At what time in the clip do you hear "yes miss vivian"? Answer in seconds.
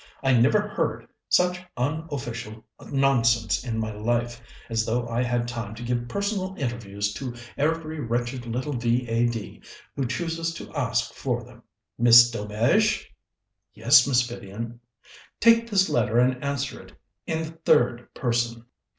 13.75-14.79